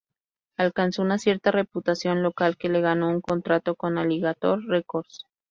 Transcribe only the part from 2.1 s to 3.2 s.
local que le ganó